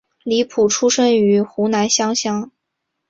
[0.23, 2.49] 李普出生于湖南湘乡。